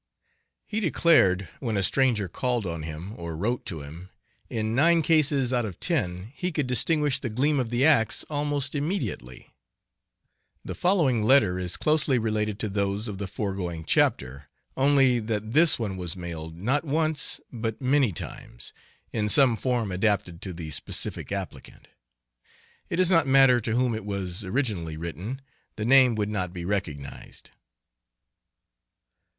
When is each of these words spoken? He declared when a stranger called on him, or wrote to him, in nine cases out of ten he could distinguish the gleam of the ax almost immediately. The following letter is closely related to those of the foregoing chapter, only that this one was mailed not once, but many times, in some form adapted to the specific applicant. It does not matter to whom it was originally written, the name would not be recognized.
He 0.65 0.79
declared 0.79 1.47
when 1.59 1.77
a 1.77 1.83
stranger 1.83 2.27
called 2.27 2.65
on 2.65 2.81
him, 2.81 3.13
or 3.17 3.37
wrote 3.37 3.67
to 3.67 3.81
him, 3.81 4.09
in 4.49 4.73
nine 4.73 5.03
cases 5.03 5.53
out 5.53 5.63
of 5.63 5.79
ten 5.79 6.31
he 6.33 6.51
could 6.51 6.65
distinguish 6.65 7.19
the 7.19 7.29
gleam 7.29 7.59
of 7.59 7.69
the 7.69 7.85
ax 7.85 8.25
almost 8.27 8.73
immediately. 8.73 9.53
The 10.65 10.73
following 10.73 11.21
letter 11.21 11.59
is 11.59 11.77
closely 11.77 12.17
related 12.17 12.57
to 12.61 12.67
those 12.69 13.07
of 13.07 13.19
the 13.19 13.27
foregoing 13.27 13.85
chapter, 13.85 14.49
only 14.75 15.19
that 15.19 15.53
this 15.53 15.77
one 15.77 15.97
was 15.97 16.17
mailed 16.17 16.57
not 16.57 16.83
once, 16.83 17.39
but 17.51 17.79
many 17.79 18.11
times, 18.11 18.73
in 19.11 19.29
some 19.29 19.55
form 19.55 19.91
adapted 19.91 20.41
to 20.41 20.51
the 20.51 20.71
specific 20.71 21.31
applicant. 21.31 21.89
It 22.89 22.95
does 22.95 23.11
not 23.11 23.27
matter 23.27 23.61
to 23.61 23.73
whom 23.75 23.93
it 23.93 24.03
was 24.03 24.43
originally 24.43 24.97
written, 24.97 25.41
the 25.75 25.85
name 25.85 26.15
would 26.15 26.29
not 26.29 26.53
be 26.53 26.65
recognized. 26.65 27.51